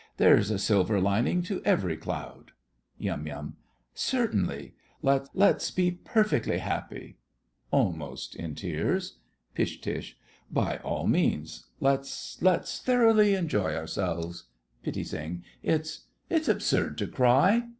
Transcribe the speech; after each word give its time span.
There's 0.17 0.49
a 0.49 0.57
silver 0.57 0.99
lining 0.99 1.43
to 1.43 1.61
every 1.63 1.95
cloud. 1.95 2.53
YUM. 2.97 3.57
Certainly. 3.93 4.73
Let's—let's 5.03 5.69
be 5.69 5.91
perfectly 5.91 6.57
happy! 6.57 7.19
(Almost 7.69 8.33
in 8.35 8.55
tears.) 8.55 9.17
GO 9.53 9.63
TO. 9.63 10.01
By 10.49 10.77
all 10.77 11.05
means. 11.05 11.67
Let's—let's 11.79 12.81
thoroughly 12.81 13.35
enjoy 13.35 13.75
ourselves. 13.75 14.45
PITTI. 14.81 15.41
It's—it's 15.61 16.47
absurd 16.49 16.97
to 16.97 17.05
cry! 17.05 17.69